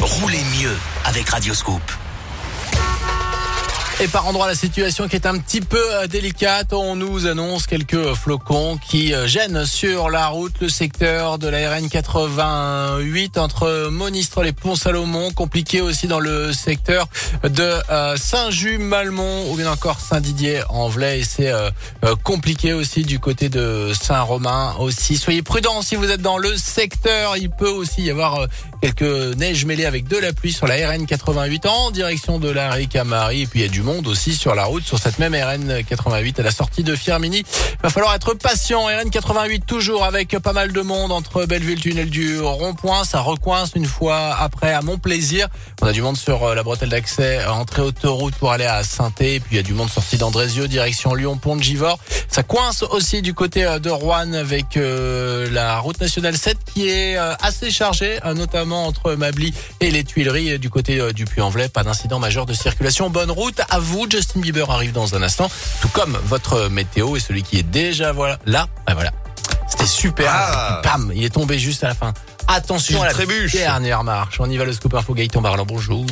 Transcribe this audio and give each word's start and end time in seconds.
roulez 0.00 0.42
mieux 0.58 0.74
avec 1.04 1.28
Radioscoop. 1.28 2.03
Et 4.00 4.08
par 4.08 4.26
endroit, 4.26 4.48
la 4.48 4.56
situation 4.56 5.06
qui 5.06 5.14
est 5.14 5.24
un 5.24 5.38
petit 5.38 5.60
peu 5.60 5.78
euh, 5.94 6.08
délicate, 6.08 6.72
on 6.72 6.96
nous 6.96 7.28
annonce 7.28 7.68
quelques 7.68 8.14
flocons 8.14 8.76
qui 8.76 9.14
euh, 9.14 9.28
gênent 9.28 9.64
sur 9.64 10.10
la 10.10 10.26
route 10.26 10.52
le 10.60 10.68
secteur 10.68 11.38
de 11.38 11.46
la 11.46 11.70
RN 11.70 11.88
88 11.88 13.38
entre 13.38 13.88
Monistre 13.90 14.44
et 14.44 14.52
Pont-Salomon, 14.52 15.30
compliqué 15.30 15.80
aussi 15.80 16.08
dans 16.08 16.18
le 16.18 16.52
secteur 16.52 17.06
de 17.44 17.62
euh, 17.88 18.16
Saint-Just-Malmont 18.16 19.52
ou 19.52 19.54
bien 19.54 19.70
encore 19.70 20.00
Saint-Didier-en-Velay. 20.00 21.20
Et 21.20 21.24
c'est 21.24 21.52
compliqué 22.24 22.72
aussi 22.72 23.02
du 23.02 23.20
côté 23.20 23.48
de 23.48 23.92
Saint-Romain 23.98 24.74
aussi. 24.80 25.16
Soyez 25.16 25.42
prudents 25.42 25.82
si 25.82 25.94
vous 25.94 26.10
êtes 26.10 26.20
dans 26.20 26.38
le 26.38 26.56
secteur, 26.56 27.36
il 27.36 27.50
peut 27.50 27.70
aussi 27.70 28.02
y 28.02 28.10
avoir 28.10 28.46
quelques 28.82 29.36
neiges 29.36 29.64
mêlées 29.64 29.86
avec 29.86 30.08
de 30.08 30.16
la 30.16 30.32
pluie 30.32 30.52
sur 30.52 30.66
la 30.66 30.90
RN 30.90 31.06
88 31.06 31.66
en 31.66 31.90
direction 31.92 32.38
de 32.38 32.50
la 32.50 32.72
Ricamari 32.72 33.42
et 33.42 33.46
puis 33.46 33.60
il 33.60 33.62
y 33.62 33.68
a 33.68 33.70
du 33.70 33.83
monde 33.84 34.08
aussi 34.08 34.34
sur 34.34 34.54
la 34.54 34.64
route 34.64 34.82
sur 34.82 34.98
cette 34.98 35.18
même 35.18 35.34
RN 35.34 35.84
88 35.84 36.40
à 36.40 36.42
la 36.42 36.50
sortie 36.50 36.82
de 36.82 36.96
Firmini. 36.96 37.44
Va 37.82 37.90
falloir 37.90 38.14
être 38.14 38.34
patient. 38.34 38.86
RN 38.86 39.10
88 39.10 39.66
toujours 39.66 40.04
avec 40.04 40.36
pas 40.38 40.52
mal 40.52 40.72
de 40.72 40.80
monde 40.80 41.12
entre 41.12 41.44
Belleville, 41.44 41.80
tunnel 41.80 42.10
du 42.10 42.40
rond-point. 42.40 43.04
Ça 43.04 43.20
recoince 43.20 43.72
une 43.74 43.86
fois 43.86 44.34
après 44.34 44.72
à 44.72 44.82
mon 44.82 44.98
plaisir. 44.98 45.48
On 45.82 45.86
a 45.86 45.92
du 45.92 46.02
monde 46.02 46.16
sur 46.16 46.42
euh, 46.44 46.54
la 46.54 46.62
bretelle 46.62 46.88
d'accès 46.88 47.44
entrée 47.44 47.82
autoroute 47.82 48.34
pour 48.36 48.52
aller 48.52 48.64
à 48.64 48.82
saint 48.82 49.10
Puis 49.10 49.40
il 49.50 49.56
y 49.56 49.60
a 49.60 49.62
du 49.62 49.74
monde 49.74 49.90
sorti 49.90 50.16
d'Andrézieux 50.16 50.66
direction 50.66 51.14
Lyon 51.14 51.36
Pont 51.36 51.56
de 51.56 51.62
Givors. 51.62 51.98
Ça 52.28 52.42
coince 52.42 52.82
aussi 52.82 53.22
du 53.22 53.34
côté 53.34 53.64
euh, 53.64 53.78
de 53.78 53.90
Rouen 53.90 54.32
avec 54.32 54.76
euh, 54.76 55.48
la 55.50 55.78
route 55.78 56.00
nationale 56.00 56.36
7 56.36 56.56
qui 56.74 56.88
est 56.88 57.16
assez 57.16 57.70
chargée, 57.70 58.18
notamment 58.34 58.86
entre 58.86 59.14
Mably 59.14 59.52
et 59.80 59.90
les 59.90 60.02
Tuileries 60.02 60.58
du 60.58 60.70
côté 60.70 61.12
du 61.12 61.26
Puy-en-Velay. 61.26 61.68
Pas 61.68 61.84
d'incident 61.84 62.18
majeur 62.18 62.46
de 62.46 62.54
circulation. 62.54 63.10
Bonne 63.10 63.30
route 63.30 63.60
à 63.74 63.78
vous. 63.80 64.06
Justin 64.08 64.40
Bieber 64.40 64.70
arrive 64.70 64.92
dans 64.92 65.14
un 65.16 65.22
instant, 65.22 65.50
tout 65.80 65.88
comme 65.88 66.16
votre 66.24 66.68
météo 66.68 67.16
et 67.16 67.20
celui 67.20 67.42
qui 67.42 67.58
est 67.58 67.64
déjà 67.64 68.12
voilà 68.12 68.38
là. 68.46 68.68
Ben 68.86 68.94
voilà. 68.94 69.10
C'était 69.68 69.86
super. 69.86 70.30
Ah. 70.32 70.80
Pam, 70.84 71.10
il 71.14 71.24
est 71.24 71.34
tombé 71.34 71.58
juste 71.58 71.82
à 71.82 71.88
la 71.88 71.94
fin. 71.94 72.12
Attention 72.46 73.02
à 73.02 73.06
la 73.08 73.14
dernière 73.52 74.04
marche. 74.04 74.38
On 74.38 74.48
y 74.48 74.56
va 74.56 74.64
le 74.64 74.72
scoop 74.72 74.94
info 74.94 75.14
Gaëtan 75.14 75.40
Barlan. 75.40 75.64
Bonjour. 75.66 76.04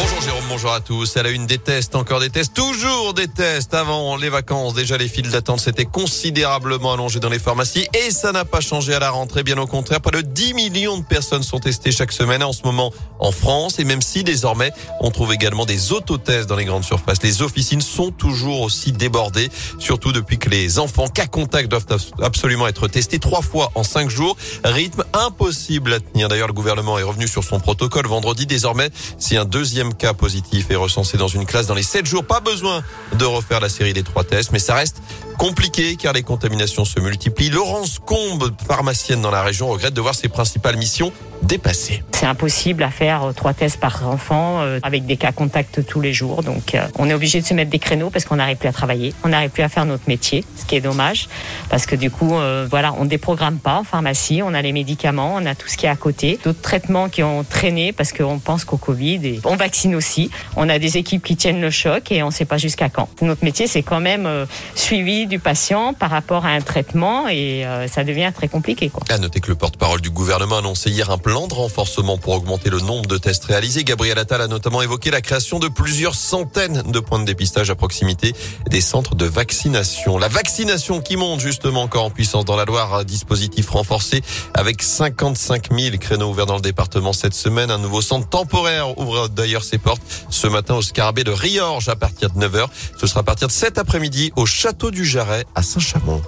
Bonjour 0.00 0.20
Jérôme, 0.22 0.44
bonjour 0.48 0.72
à 0.72 0.80
tous. 0.80 1.16
Elle 1.16 1.26
a 1.26 1.30
une 1.30 1.46
des 1.46 1.58
tests, 1.58 1.96
encore 1.96 2.20
des 2.20 2.30
tests, 2.30 2.54
toujours 2.54 3.14
des 3.14 3.26
tests. 3.26 3.74
Avant 3.74 4.16
les 4.16 4.28
vacances, 4.28 4.74
déjà 4.74 4.96
les 4.96 5.08
files 5.08 5.28
d'attente 5.28 5.58
s'étaient 5.58 5.86
considérablement 5.86 6.92
allongées 6.92 7.18
dans 7.18 7.28
les 7.28 7.40
pharmacies 7.40 7.88
et 7.92 8.12
ça 8.12 8.30
n'a 8.30 8.44
pas 8.44 8.60
changé 8.60 8.94
à 8.94 9.00
la 9.00 9.10
rentrée. 9.10 9.42
Bien 9.42 9.58
au 9.58 9.66
contraire, 9.66 10.00
près 10.00 10.12
de 10.12 10.20
10 10.20 10.54
millions 10.54 10.98
de 10.98 11.02
personnes 11.02 11.42
sont 11.42 11.58
testées 11.58 11.90
chaque 11.90 12.12
semaine 12.12 12.44
en 12.44 12.52
ce 12.52 12.62
moment 12.62 12.92
en 13.18 13.32
France. 13.32 13.80
Et 13.80 13.84
même 13.84 14.00
si 14.00 14.22
désormais 14.22 14.70
on 15.00 15.10
trouve 15.10 15.32
également 15.32 15.66
des 15.66 15.90
autotests 15.90 16.48
dans 16.48 16.54
les 16.54 16.64
grandes 16.64 16.84
surfaces, 16.84 17.20
les 17.24 17.42
officines 17.42 17.80
sont 17.80 18.12
toujours 18.12 18.60
aussi 18.60 18.92
débordées, 18.92 19.50
surtout 19.80 20.12
depuis 20.12 20.38
que 20.38 20.48
les 20.48 20.78
enfants 20.78 21.08
cas 21.08 21.26
contact 21.26 21.68
doivent 21.68 21.86
absolument 22.22 22.68
être 22.68 22.86
testés 22.86 23.18
trois 23.18 23.42
fois 23.42 23.72
en 23.74 23.82
cinq 23.82 24.10
jours. 24.10 24.36
Rythme 24.62 25.02
impossible 25.12 25.92
à 25.92 25.98
tenir. 25.98 26.28
D'ailleurs, 26.28 26.46
le 26.46 26.52
gouvernement 26.52 27.00
est 27.00 27.02
revenu 27.02 27.26
sur 27.26 27.42
son 27.42 27.58
protocole 27.58 28.06
vendredi. 28.06 28.46
Désormais, 28.46 28.90
si 29.18 29.36
un 29.36 29.44
deuxième 29.44 29.87
cas 29.94 30.14
positif 30.14 30.70
est 30.70 30.76
recensé 30.76 31.16
dans 31.16 31.28
une 31.28 31.46
classe 31.46 31.66
dans 31.66 31.74
les 31.74 31.82
7 31.82 32.06
jours. 32.06 32.24
Pas 32.24 32.40
besoin 32.40 32.82
de 33.14 33.24
refaire 33.24 33.60
la 33.60 33.68
série 33.68 33.92
des 33.92 34.02
trois 34.02 34.24
tests, 34.24 34.52
mais 34.52 34.58
ça 34.58 34.74
reste 34.74 35.02
compliqué 35.38 35.96
car 35.96 36.12
les 36.12 36.22
contaminations 36.22 36.84
se 36.84 37.00
multiplient. 37.00 37.50
Laurence 37.50 38.00
Combe, 38.04 38.52
pharmacienne 38.66 39.22
dans 39.22 39.30
la 39.30 39.42
région, 39.42 39.68
regrette 39.68 39.94
de 39.94 40.00
voir 40.00 40.14
ses 40.14 40.28
principales 40.28 40.76
missions 40.76 41.12
dépassées. 41.42 42.02
C'est 42.12 42.26
impossible 42.26 42.82
à 42.82 42.90
faire 42.90 43.22
euh, 43.22 43.32
trois 43.32 43.54
tests 43.54 43.78
par 43.78 44.06
enfant 44.08 44.60
euh, 44.60 44.80
avec 44.82 45.06
des 45.06 45.16
cas 45.16 45.30
contacts 45.30 45.86
tous 45.86 46.00
les 46.00 46.12
jours. 46.12 46.42
Donc 46.42 46.74
euh, 46.74 46.84
on 46.98 47.08
est 47.08 47.14
obligé 47.14 47.40
de 47.40 47.46
se 47.46 47.54
mettre 47.54 47.70
des 47.70 47.78
créneaux 47.78 48.10
parce 48.10 48.24
qu'on 48.24 48.36
n'arrive 48.36 48.56
plus 48.56 48.68
à 48.68 48.72
travailler, 48.72 49.14
on 49.22 49.28
n'arrive 49.28 49.50
plus 49.50 49.62
à 49.62 49.68
faire 49.68 49.84
notre 49.84 50.08
métier, 50.08 50.44
ce 50.56 50.64
qui 50.64 50.74
est 50.74 50.80
dommage 50.80 51.28
parce 51.70 51.86
que 51.86 51.94
du 51.94 52.10
coup 52.10 52.34
voilà, 52.70 52.92
on 52.98 53.04
déprogramme 53.04 53.58
pas 53.58 53.76
en 53.76 53.84
pharmacie, 53.84 54.42
on 54.42 54.52
a 54.54 54.62
les 54.62 54.72
médicaments, 54.72 55.34
on 55.36 55.46
a 55.46 55.54
tout 55.54 55.68
ce 55.68 55.76
qui 55.76 55.86
est 55.86 55.88
à 55.88 55.96
côté, 55.96 56.38
d'autres 56.42 56.60
traitements 56.60 57.08
qui 57.08 57.22
ont 57.22 57.44
traîné 57.44 57.92
parce 57.92 58.12
qu'on 58.12 58.38
pense 58.38 58.64
qu'au 58.64 58.76
Covid 58.76 59.26
et 59.26 59.40
on 59.44 59.56
vaccine 59.56 59.94
aussi. 59.94 60.30
On 60.56 60.68
a 60.68 60.78
des 60.78 60.96
équipes 60.96 61.22
qui 61.22 61.36
tiennent 61.36 61.60
le 61.60 61.70
choc 61.70 62.10
et 62.10 62.22
on 62.22 62.26
ne 62.26 62.32
sait 62.32 62.44
pas 62.44 62.58
jusqu'à 62.58 62.88
quand. 62.88 63.08
Notre 63.22 63.44
métier 63.44 63.68
c'est 63.68 63.82
quand 63.82 64.00
même 64.00 64.28
suivi 64.74 65.27
du 65.28 65.38
patient 65.38 65.94
par 65.94 66.10
rapport 66.10 66.46
à 66.46 66.50
un 66.50 66.60
traitement 66.60 67.28
et 67.28 67.64
euh, 67.64 67.86
ça 67.86 68.04
devient 68.04 68.32
très 68.34 68.48
compliqué. 68.48 68.88
Quoi. 68.88 69.02
À 69.08 69.18
noter 69.18 69.40
que 69.40 69.48
le 69.48 69.54
porte-parole 69.54 70.00
du 70.00 70.10
gouvernement 70.10 70.56
a 70.56 70.58
annoncé 70.58 70.90
hier 70.90 71.10
un 71.10 71.18
plan 71.18 71.46
de 71.46 71.54
renforcement 71.54 72.18
pour 72.18 72.34
augmenter 72.34 72.70
le 72.70 72.80
nombre 72.80 73.06
de 73.06 73.18
tests 73.18 73.44
réalisés. 73.44 73.84
Gabriel 73.84 74.18
Attal 74.18 74.40
a 74.40 74.48
notamment 74.48 74.82
évoqué 74.82 75.10
la 75.10 75.20
création 75.20 75.58
de 75.58 75.68
plusieurs 75.68 76.14
centaines 76.14 76.82
de 76.82 77.00
points 77.00 77.18
de 77.18 77.24
dépistage 77.24 77.70
à 77.70 77.74
proximité 77.74 78.34
des 78.68 78.80
centres 78.80 79.14
de 79.14 79.26
vaccination. 79.26 80.18
La 80.18 80.28
vaccination 80.28 81.00
qui 81.00 81.16
monte 81.16 81.40
justement 81.40 81.82
encore 81.82 82.04
en 82.04 82.10
puissance 82.10 82.44
dans 82.44 82.56
la 82.56 82.64
Loire, 82.64 82.94
un 82.94 83.04
dispositif 83.04 83.70
renforcé 83.70 84.22
avec 84.54 84.82
55 84.82 85.68
000 85.72 85.96
créneaux 85.98 86.30
ouverts 86.30 86.46
dans 86.46 86.56
le 86.56 86.60
département 86.60 87.12
cette 87.12 87.34
semaine. 87.34 87.70
Un 87.70 87.78
nouveau 87.78 88.02
centre 88.02 88.28
temporaire 88.28 88.98
ouvre 88.98 89.28
d'ailleurs 89.28 89.64
ses 89.64 89.78
portes 89.78 90.02
ce 90.30 90.46
matin 90.46 90.74
au 90.74 90.82
Scarabée 90.82 91.24
de 91.24 91.30
Riorges 91.30 91.88
à 91.88 91.96
partir 91.96 92.30
de 92.30 92.46
9h. 92.46 92.66
Ce 92.98 93.06
sera 93.06 93.20
à 93.20 93.22
partir 93.22 93.48
de 93.48 93.52
cet 93.52 93.78
après-midi 93.78 94.32
au 94.36 94.46
Château 94.46 94.90
du 94.90 95.04
À 95.18 95.62
Saint-Chamond. 95.64 96.22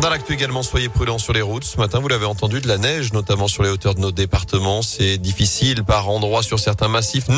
Dans 0.00 0.10
l'actu 0.10 0.32
également, 0.32 0.64
soyez 0.64 0.88
prudents 0.88 1.18
sur 1.18 1.32
les 1.32 1.40
routes. 1.40 1.62
Ce 1.62 1.76
matin, 1.76 2.00
vous 2.00 2.08
l'avez 2.08 2.24
entendu, 2.24 2.60
de 2.60 2.66
la 2.66 2.78
neige, 2.78 3.12
notamment 3.12 3.46
sur 3.46 3.62
les 3.62 3.70
hauteurs 3.70 3.94
de 3.94 4.00
nos 4.00 4.10
départements. 4.10 4.82
C'est 4.82 5.18
difficile 5.18 5.84
par 5.84 6.08
endroits 6.08 6.42
sur 6.42 6.58
certains 6.58 6.88
massifs. 6.88 7.28